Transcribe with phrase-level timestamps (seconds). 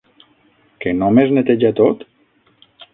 [0.85, 2.05] Que només neteja tot?